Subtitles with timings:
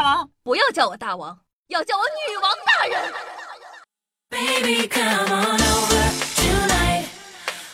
[0.00, 3.12] 大王，不要叫我大王，要叫我女王大人。
[4.30, 7.04] Baby, come on over tonight.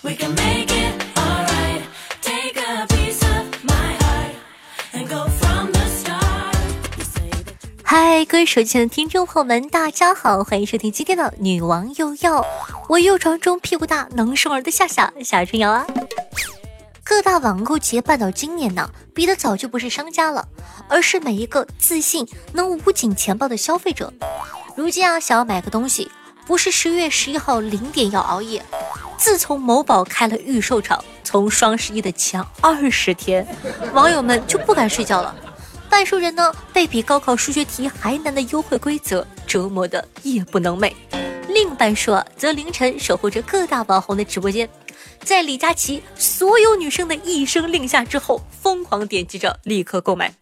[0.02, 1.82] We can make it alright.
[2.22, 4.34] Take a piece of my heart
[4.92, 6.56] and go from the start.
[7.84, 12.42] 嗨，各位手机前的听众朋友们，大家好，欢迎收听今天的《女王又要》，
[12.88, 15.86] 我又床中屁股大能生儿的夏夏夏春瑶啊。
[17.16, 20.46] 各大网购企业办到今年呢，比的早就不是商家了，
[20.86, 24.12] 而是每一个自信能捂紧钱包的消费者。
[24.76, 26.10] 如今啊，想要买个东西。
[26.46, 28.62] 不是十月十一号零点要熬夜。
[29.16, 33.46] 自从某宝开了预售场，从双十一的前二十天，
[33.94, 35.34] 网友们就不敢睡觉了。
[35.88, 40.92] 半数人呢，被比高考数学题还难的优惠规则折磨的夜不能寐；
[41.48, 44.68] 另半数则凌晨守候着各大网红的直播间，
[45.22, 50.34] 在李佳琦所有女生的一声令下之后，疯狂点击着立刻购买。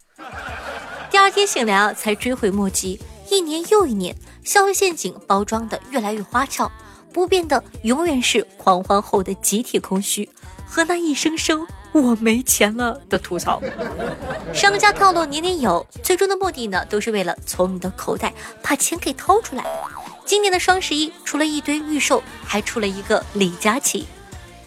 [1.10, 3.00] 第二天醒来啊，才追悔莫及。
[3.30, 4.14] 一年又一年。
[4.44, 6.70] 消费陷阱包装的越来越花俏，
[7.14, 10.28] 不变的永远是狂欢后的集体空虚
[10.66, 13.62] 和那一声声“我没钱了”的吐槽。
[14.52, 19.64] 商家套路年年有，最终的目的呢，都是为了从你的口袋把钱给掏出来。
[20.26, 24.06] 今年的双十一，除了一堆预售，还出了一个李佳琦。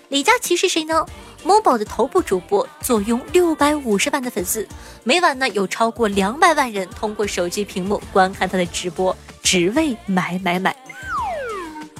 [0.09, 1.05] 李佳琦是谁呢？
[1.43, 4.67] 某宝的头部主播，坐拥六百五十万的粉丝，
[5.03, 9.15] 每晚呢有超过两百万人通过手机屏幕观看他的直播。
[9.43, 10.75] 只为买买买！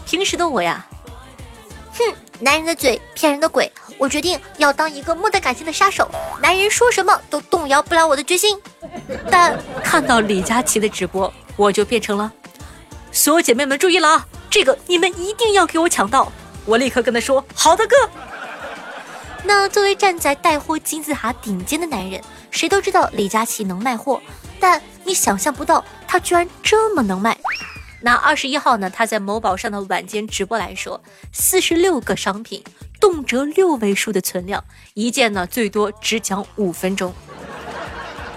[0.05, 0.85] 平时的我呀，
[1.93, 3.71] 哼，男人的嘴骗人的鬼。
[3.97, 6.09] 我决定要当一个没得感情的杀手，
[6.41, 8.59] 男人说什么都动摇不了我的决心。
[9.31, 12.31] 但看到李佳琦的直播，我就变成了
[13.13, 16.31] 所有姐妹们注意了啊，这个你们一定要给我抢到！
[16.67, 17.95] 我立刻跟他说：“好的，哥。”
[19.43, 24.21] 那作为站在带货金字塔顶尖的男人，谁都知道李佳琦能卖货，
[24.59, 25.83] 但你想象不到。
[26.09, 27.37] 他居然这么能卖！
[28.01, 31.01] 那二十一号呢，他在某宝上的晚间直播来说，
[31.33, 32.63] 四十六个商品，
[32.99, 34.63] 动辄六位数的存量，
[34.93, 37.13] 一件呢最多只讲五分钟。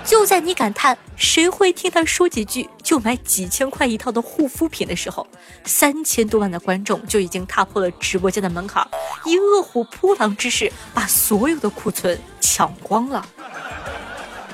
[0.04, 5.26] 就在你感叹谁会听他说几句就买几千块一套的护肤品的时候，
[5.64, 8.86] 三千多万的观众就已经踏破了直播间的门槛，
[9.24, 13.24] 以饿虎扑狼之势把所有的库存抢光了。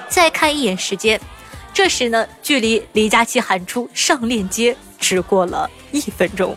[0.08, 1.20] 再看一眼时间。
[1.72, 6.56] 这时呢，距离李佳琦喊出上链接只过了一分钟。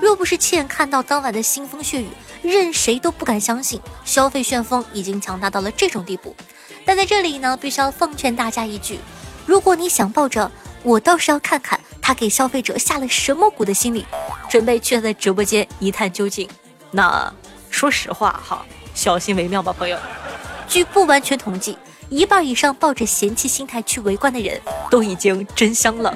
[0.00, 2.08] 若不是亲眼看到当晚的腥风血雨，
[2.42, 6.36] 任谁都不敢相信消费旋风已经强大到了这种地步。
[6.84, 8.98] 但在这里呢，必须要奉劝大家一句：
[9.46, 10.50] 如果你想抱着
[10.82, 14.06] 我倒是要看看他给消费者下了什么蛊的心理，
[14.48, 16.48] 准备去他的直播间一探究竟，
[16.90, 17.32] 那
[17.70, 18.64] 说实话哈，
[18.94, 19.98] 小心为妙吧，朋友。
[20.66, 21.76] 据不完全统计。
[22.08, 24.60] 一半以上抱着嫌弃心态去围观的人
[24.90, 26.12] 都已经真香了。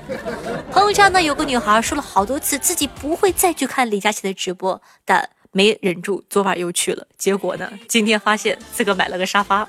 [0.72, 7.06] 朋友圈呢有个女孩说了好多次自己不会再去看李佳琦的直播，但没忍住昨晚又去了。
[7.16, 9.68] 结果呢，今天发现自个买了个沙发。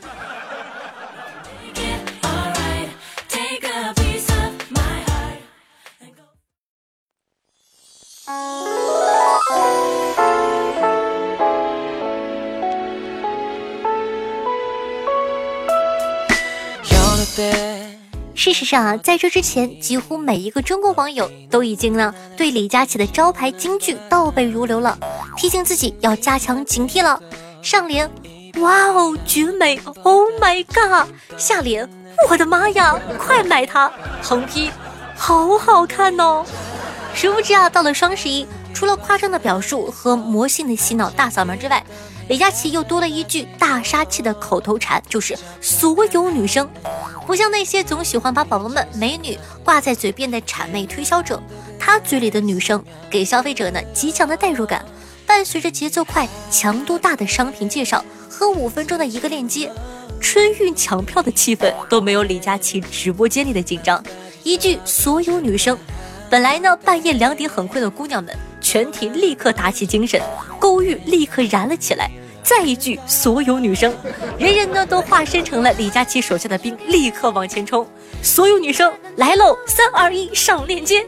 [18.34, 24.98] 事实上啊，在这之前，几乎每一个中国网友都已经呢对李佳琦的招牌金句倒背如流了，
[25.38, 27.22] 提醒自己要加强警惕了。
[27.62, 28.10] 上联，
[28.58, 31.08] 哇哦，绝美，Oh my god！
[31.38, 31.90] 下联，
[32.30, 33.92] 我的妈呀，快买它！
[34.22, 34.70] 横批，
[35.16, 36.46] 好好看哦。
[37.16, 41.82] 殊不知啊，到了双十一，除了夸张的表述和魔性的洗脑大嗓门之外，
[42.28, 46.70] 李佳琦又多了一句大杀器的口头禅，就是所有女生，
[47.26, 51.42] 不像那些总喜欢把宝宝们、美女挂在嘴边的谄媚推销者，
[51.80, 54.84] 他嘴里的女生给消费者呢极强的代入感，
[55.26, 59.72] 伴随着节奏快、强度大的商品介绍和五分钟的一个链接，
[60.20, 64.04] 春运抢票的气氛都没有李佳琦直播间里的紧张。
[64.44, 65.76] 一句所有女生，
[66.30, 68.36] 本来呢半夜两点很困的姑娘们。
[68.62, 70.20] 全体立刻打起精神，
[70.60, 72.10] 勾玉立刻燃了起来。
[72.42, 73.94] 再一句，所有女生，
[74.40, 77.88] 人人呢都化身成了李佳琦手下的兵，立刻往前冲。
[78.24, 79.56] 所有女生来喽！
[79.68, 81.06] 三二一，上链接！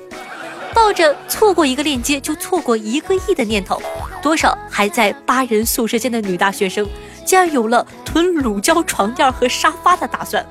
[0.71, 3.81] 抱着错过一个链接就错过一个亿的念头，
[4.21, 6.87] 多少还在八人宿舍间的女大学生，
[7.25, 10.45] 竟然有了囤乳胶床垫和沙发的打算。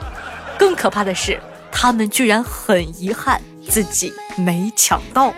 [0.58, 1.40] 更可怕的是，
[1.70, 5.32] 他们居然很遗憾自己没抢到。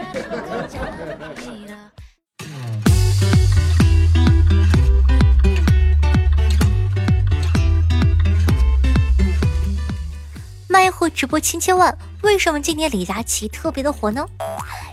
[10.68, 14.24] 卖货直播千千万，为什么今年李佳琦特别的火呢？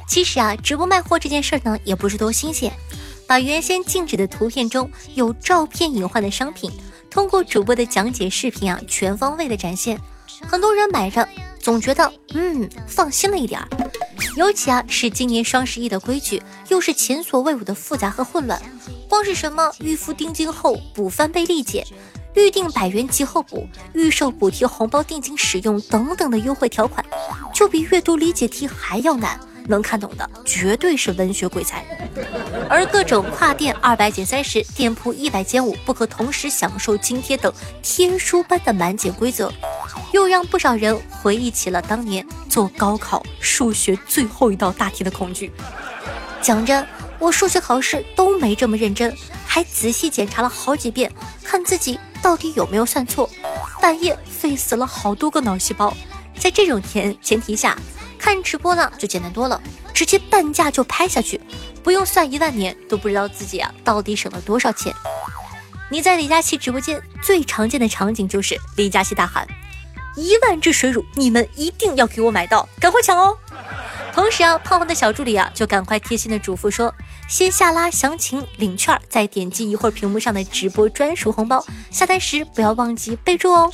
[0.08, 2.72] 其实啊，直播卖货这件事呢，也不是多新鲜，
[3.28, 6.72] 把原先静止的图片中有照片隐患的商品，
[7.10, 10.00] 通过主播的讲解视频啊，全方位的展现，
[10.48, 11.28] 很多人买着
[11.66, 13.68] 总觉得嗯放心了一点儿。
[14.36, 18.62] 尤其啊，是今年双十一的规矩又是前所未有的复杂和混乱，
[19.10, 21.84] 光是什么预付定金后补翻倍立减。
[22.36, 27.04] 预定百元即后补、预售补贴红包定金使用等等的优惠条款，
[27.52, 29.40] 就比阅读理解题还要难。
[29.68, 31.84] 能看懂的绝对是文学鬼才。
[32.70, 37.52] 而各种跨店二百减三十、店铺一百减五、不可同时享受津贴等
[37.82, 39.52] 天书般的满减规则，
[40.12, 45.52] 又让不少人回忆起了当年做高考数学最后一道大题的恐惧。
[46.42, 46.86] 讲真，
[47.20, 49.16] 我数学考试都没这么认真，
[49.46, 51.12] 还仔细检查了好几遍，
[51.44, 52.00] 看自己。
[52.22, 53.30] 到底有没有算错？
[53.80, 55.96] 半夜费死了好多个脑细胞。
[56.40, 57.78] 在这种前前提下，
[58.18, 59.62] 看直播呢就简单多了，
[59.94, 61.40] 直接半价就拍下去，
[61.84, 64.92] 不用算一万年都不知道自己啊到底省了多少钱。
[65.92, 69.48] 你在李佳琦直播间最常见的场景就是李佳琦大喊
[70.16, 73.38] ：“一万支水乳，你们一定要给我买到，赶快抢哦！”
[74.14, 76.94] 同时啊，胖胖的小助理啊就赶快贴心的嘱咐说。
[77.28, 81.66] 先下拉详情领券，再点击一会儿屏幕上的直播专属红包。
[81.90, 83.72] 下单时不要忘记备注哦。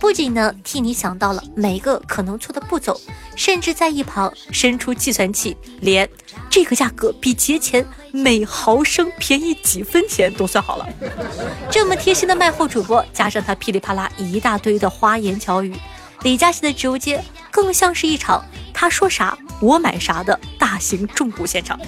[0.00, 3.00] 不仅呢替你想到了每个可能错的步骤，
[3.34, 6.08] 甚至在一旁伸出计算器，连
[6.50, 10.88] 这个价格比节前每毫升便宜几分钱都算好了。
[11.70, 15.74] 这么贴心的卖货主播，加上他噼里啪啦一大堆的花言巧语，
[16.22, 18.44] 李佳琦的直播间更像是一场
[18.74, 19.36] 他说啥。
[19.58, 21.80] 我买啥的大型重股现场。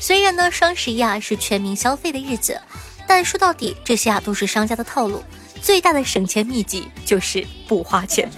[0.00, 2.58] 虽然呢，双十一啊是全民消费的日子，
[3.06, 5.22] 但说到底，这些啊都是商家的套路。
[5.60, 8.30] 最大的省钱秘籍就是不花钱。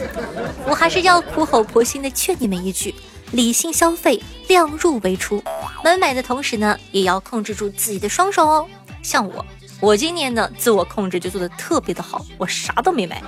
[0.65, 2.95] 我还是要苦口婆心的劝你们一句：
[3.33, 5.43] 理性消费，量入为出。
[5.83, 8.69] 买买的同时呢，也要控制住自己的双手哦。
[9.03, 9.45] 像我，
[9.81, 13.21] 我今年呢自我控制就做的特别的好，我啥都没买。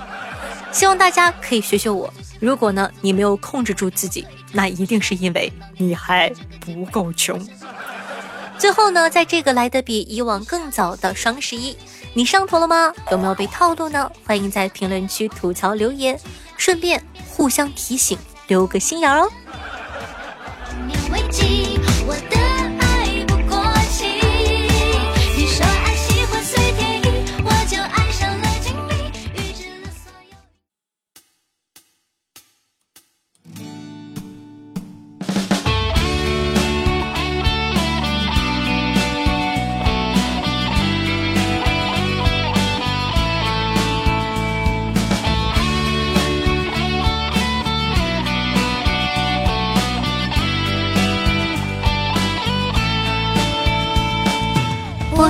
[0.71, 2.13] 希望大家可以学学我。
[2.39, 6.31] 如果呢，你没有控制住自己，那一定是因为你还
[6.61, 7.37] 不够穷。
[8.59, 11.77] 最后呢，在这个来的比以往更早的双十一，
[12.13, 12.93] 你上头了吗？
[13.09, 14.11] 有没有被套路呢？
[14.25, 16.19] 欢迎在评论区吐槽留言，
[16.57, 18.17] 顺便互相提醒，
[18.47, 19.31] 留个心眼哦。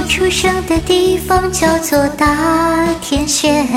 [0.10, 2.36] 出生的地方叫做大
[3.00, 3.68] 田县，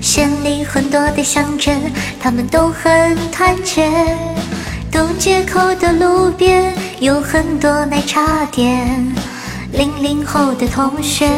[0.00, 1.78] 县里很多的乡镇，
[2.18, 3.86] 他们都很团结。
[4.90, 9.14] 东街口的路边有很多奶茶店。
[9.70, 11.28] 零零后的同学，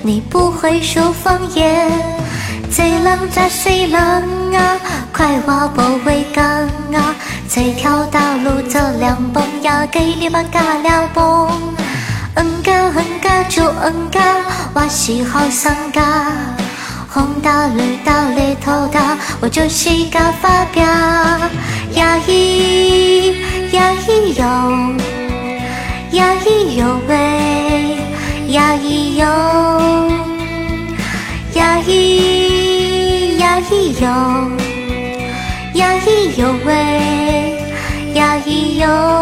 [0.00, 1.90] 你不会说方言。
[2.70, 3.98] 最冷在水冷
[4.54, 4.78] 啊，
[5.12, 6.44] 快挖保卫岗
[6.94, 7.14] 啊，
[7.48, 11.50] 这条大路走两蹦呀，给你们嘎了蹦。
[12.34, 14.20] 嗯嘎嗯嘎就嗯嘎，
[14.74, 16.02] 我喜好三嘎，
[17.08, 20.82] 红哒绿哒里头哒，我就是嘎发表。
[21.92, 23.34] 呀咿
[23.72, 24.44] 呀咿哟，
[26.12, 26.48] 呀咿
[26.78, 27.98] 哟喂，
[28.48, 29.26] 呀咿哟，
[31.52, 34.06] 呀咿呀咿哟，
[35.74, 36.72] 呀咿哟喂，
[38.14, 38.48] 呀咿
[38.80, 39.21] 哟。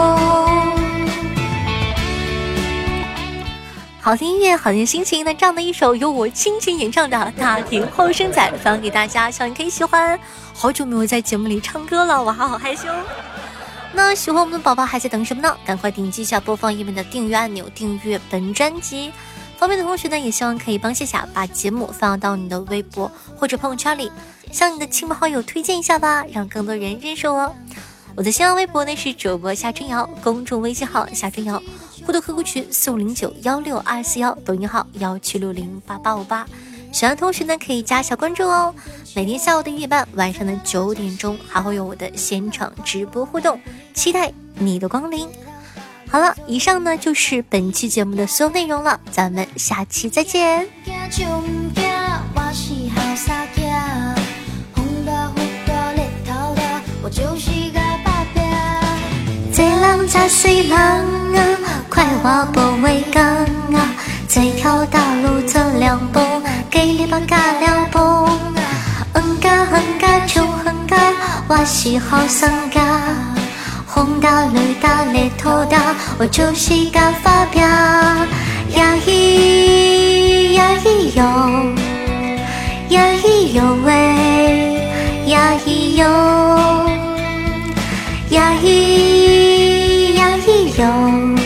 [4.10, 5.24] 好听音乐，好听心情。
[5.24, 10.18] 那这样的一首由我倾情演唱的《大庭后生仔》放给大家，希望你可以喜欢。
[10.52, 12.88] 好久没有在节目里唱歌了，我还好害羞。
[13.92, 15.56] 那喜欢我们的宝宝还在等什么呢？
[15.64, 19.12] 赶快点击一下播放页面的订阅按钮，订阅本专辑。
[19.56, 24.10] 方便的同学呢，也希望可以帮夏夏把节目发到你的微博或者朋友圈里，
[24.50, 27.54] 向你的亲朋好友推荐一下吧，让更多人认识我。
[28.16, 31.62] 我的新浪微博呢是主播夏春瑶，公众微信号夏春瑶。
[32.10, 36.44] 互动 QQ 群四五零九幺六二四幺，抖音号幺七六零八八五八，
[36.90, 38.74] 喜欢的同学呢可以加一下关注哦。
[39.14, 43.60] 每天下午的一点半，晚上的九点钟还会有我的现场直播互动，
[43.94, 45.28] 期待你的光临。
[46.10, 50.66] 好了，以上呢就是本期节目的所有内容了，咱们下期再见。
[52.34, 53.62] 我是好傻仔，
[54.74, 58.42] 风大雨大日头大，我就是甲打拼。
[59.54, 61.59] 这人才是人啊，
[62.22, 63.24] 快活不为刚
[63.74, 63.94] 啊，
[64.28, 66.20] 这条大路走两步，
[66.70, 67.98] 给你把嘎两步。
[69.14, 70.96] 嗯嘎嗯嘎就嗯嘎，
[71.48, 73.00] 我是好商家。
[73.86, 75.76] 红的绿大日头的，
[76.18, 77.62] 我就是敢发飙。
[77.62, 81.22] 呀咿呀咿哟，
[82.90, 83.92] 呀咿哟喂，
[85.26, 86.04] 呀咿哟，
[88.28, 90.48] 呀咿呀咿
[90.80, 91.39] 哟。